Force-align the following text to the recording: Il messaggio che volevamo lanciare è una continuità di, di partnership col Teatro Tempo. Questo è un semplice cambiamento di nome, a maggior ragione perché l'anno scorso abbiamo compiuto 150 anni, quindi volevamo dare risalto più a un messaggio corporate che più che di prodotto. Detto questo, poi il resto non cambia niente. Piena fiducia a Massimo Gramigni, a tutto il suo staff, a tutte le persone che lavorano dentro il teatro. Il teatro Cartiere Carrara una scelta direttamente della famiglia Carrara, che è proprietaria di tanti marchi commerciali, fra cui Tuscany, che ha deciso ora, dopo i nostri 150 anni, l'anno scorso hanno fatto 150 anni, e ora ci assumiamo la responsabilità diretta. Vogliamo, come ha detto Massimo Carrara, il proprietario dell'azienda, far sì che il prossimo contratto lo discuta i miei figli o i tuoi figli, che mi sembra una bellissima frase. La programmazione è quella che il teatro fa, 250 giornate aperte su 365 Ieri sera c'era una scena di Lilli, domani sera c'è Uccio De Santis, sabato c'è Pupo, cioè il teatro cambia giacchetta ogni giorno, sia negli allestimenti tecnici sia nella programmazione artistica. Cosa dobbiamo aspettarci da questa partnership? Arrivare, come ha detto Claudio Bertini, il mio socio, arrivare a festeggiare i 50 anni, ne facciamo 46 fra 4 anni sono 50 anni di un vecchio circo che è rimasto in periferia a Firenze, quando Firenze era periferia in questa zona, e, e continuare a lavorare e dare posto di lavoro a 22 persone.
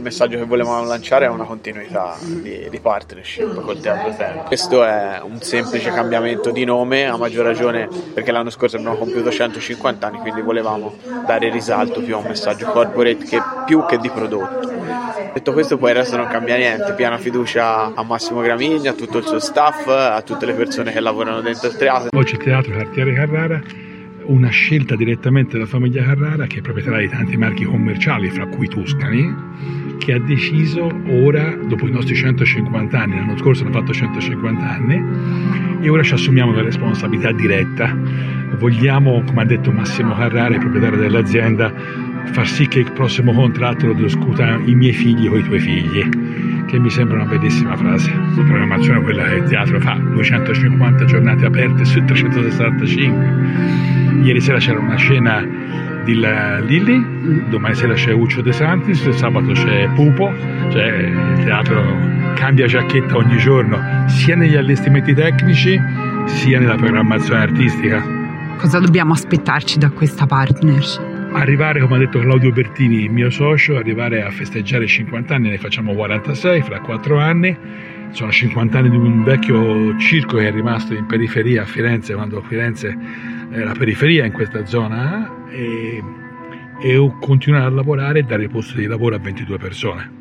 Il 0.00 0.06
messaggio 0.06 0.38
che 0.38 0.46
volevamo 0.46 0.82
lanciare 0.86 1.26
è 1.26 1.28
una 1.28 1.44
continuità 1.44 2.16
di, 2.22 2.68
di 2.70 2.80
partnership 2.80 3.60
col 3.60 3.80
Teatro 3.80 4.16
Tempo. 4.16 4.44
Questo 4.44 4.82
è 4.82 5.20
un 5.22 5.42
semplice 5.42 5.90
cambiamento 5.90 6.50
di 6.50 6.64
nome, 6.64 7.04
a 7.04 7.18
maggior 7.18 7.44
ragione 7.44 7.86
perché 8.14 8.32
l'anno 8.32 8.48
scorso 8.48 8.76
abbiamo 8.76 8.96
compiuto 8.96 9.30
150 9.30 10.06
anni, 10.06 10.18
quindi 10.20 10.40
volevamo 10.40 10.96
dare 11.26 11.50
risalto 11.50 12.00
più 12.00 12.14
a 12.14 12.16
un 12.16 12.24
messaggio 12.28 12.64
corporate 12.68 13.26
che 13.26 13.42
più 13.66 13.84
che 13.84 13.98
di 13.98 14.08
prodotto. 14.08 14.72
Detto 15.34 15.52
questo, 15.52 15.76
poi 15.76 15.90
il 15.90 15.96
resto 15.96 16.16
non 16.16 16.28
cambia 16.28 16.56
niente. 16.56 16.94
Piena 16.94 17.18
fiducia 17.18 17.92
a 17.92 18.02
Massimo 18.02 18.40
Gramigni, 18.40 18.88
a 18.88 18.94
tutto 18.94 19.18
il 19.18 19.24
suo 19.26 19.38
staff, 19.38 19.86
a 19.86 20.22
tutte 20.22 20.46
le 20.46 20.54
persone 20.54 20.92
che 20.92 21.00
lavorano 21.00 21.42
dentro 21.42 21.68
il 21.68 21.76
teatro. 21.76 22.18
Il 22.18 22.36
teatro 22.38 22.72
Cartiere 22.72 23.12
Carrara 23.12 23.60
una 24.30 24.48
scelta 24.48 24.94
direttamente 24.94 25.52
della 25.52 25.66
famiglia 25.66 26.04
Carrara, 26.04 26.46
che 26.46 26.58
è 26.58 26.60
proprietaria 26.60 27.00
di 27.00 27.08
tanti 27.08 27.36
marchi 27.36 27.64
commerciali, 27.64 28.30
fra 28.30 28.46
cui 28.46 28.68
Tuscany, 28.68 29.34
che 30.00 30.14
ha 30.14 30.18
deciso 30.18 30.90
ora, 31.08 31.54
dopo 31.54 31.86
i 31.86 31.90
nostri 31.90 32.14
150 32.14 32.98
anni, 32.98 33.16
l'anno 33.16 33.36
scorso 33.36 33.64
hanno 33.64 33.72
fatto 33.72 33.92
150 33.92 34.68
anni, 34.68 35.04
e 35.82 35.88
ora 35.90 36.02
ci 36.02 36.14
assumiamo 36.14 36.52
la 36.52 36.62
responsabilità 36.62 37.30
diretta. 37.32 37.94
Vogliamo, 38.58 39.22
come 39.24 39.42
ha 39.42 39.44
detto 39.44 39.70
Massimo 39.70 40.14
Carrara, 40.14 40.54
il 40.54 40.60
proprietario 40.60 40.98
dell'azienda, 40.98 41.72
far 42.32 42.46
sì 42.46 42.66
che 42.66 42.80
il 42.80 42.92
prossimo 42.92 43.32
contratto 43.32 43.86
lo 43.86 43.92
discuta 43.92 44.58
i 44.64 44.74
miei 44.74 44.94
figli 44.94 45.26
o 45.28 45.36
i 45.36 45.42
tuoi 45.44 45.60
figli, 45.60 46.08
che 46.66 46.78
mi 46.78 46.88
sembra 46.88 47.16
una 47.22 47.26
bellissima 47.26 47.76
frase. 47.76 48.10
La 48.10 48.42
programmazione 48.42 49.00
è 49.00 49.02
quella 49.02 49.24
che 49.24 49.34
il 49.34 49.44
teatro 49.44 49.78
fa, 49.80 49.94
250 49.94 51.04
giornate 51.04 51.44
aperte 51.44 51.84
su 51.84 52.02
365 52.02 54.00
Ieri 54.22 54.40
sera 54.40 54.58
c'era 54.58 54.78
una 54.78 54.96
scena 54.96 55.46
di 56.04 56.14
Lilli, 56.14 57.48
domani 57.48 57.74
sera 57.74 57.94
c'è 57.94 58.12
Uccio 58.12 58.40
De 58.42 58.52
Santis, 58.52 59.08
sabato 59.10 59.52
c'è 59.52 59.88
Pupo, 59.94 60.32
cioè 60.70 60.86
il 60.86 61.44
teatro 61.44 61.82
cambia 62.34 62.66
giacchetta 62.66 63.16
ogni 63.16 63.36
giorno, 63.36 63.78
sia 64.08 64.36
negli 64.36 64.56
allestimenti 64.56 65.14
tecnici 65.14 65.80
sia 66.26 66.58
nella 66.58 66.76
programmazione 66.76 67.40
artistica. 67.40 68.02
Cosa 68.56 68.78
dobbiamo 68.78 69.12
aspettarci 69.12 69.78
da 69.78 69.90
questa 69.90 70.26
partnership? 70.26 71.32
Arrivare, 71.32 71.80
come 71.80 71.96
ha 71.96 71.98
detto 71.98 72.18
Claudio 72.18 72.50
Bertini, 72.50 73.04
il 73.04 73.10
mio 73.10 73.30
socio, 73.30 73.76
arrivare 73.76 74.22
a 74.22 74.30
festeggiare 74.30 74.84
i 74.84 74.88
50 74.88 75.34
anni, 75.34 75.50
ne 75.50 75.58
facciamo 75.58 75.94
46 75.94 76.62
fra 76.62 76.80
4 76.80 77.18
anni 77.18 77.56
sono 78.12 78.30
50 78.30 78.78
anni 78.78 78.90
di 78.90 78.96
un 78.96 79.22
vecchio 79.22 79.96
circo 79.98 80.38
che 80.38 80.48
è 80.48 80.50
rimasto 80.50 80.94
in 80.94 81.06
periferia 81.06 81.62
a 81.62 81.64
Firenze, 81.64 82.14
quando 82.14 82.42
Firenze 82.42 82.96
era 83.50 83.72
periferia 83.72 84.24
in 84.24 84.32
questa 84.32 84.64
zona, 84.66 85.48
e, 85.50 86.02
e 86.82 87.12
continuare 87.20 87.66
a 87.66 87.70
lavorare 87.70 88.20
e 88.20 88.22
dare 88.22 88.48
posto 88.48 88.76
di 88.76 88.86
lavoro 88.86 89.16
a 89.16 89.18
22 89.18 89.58
persone. 89.58 90.18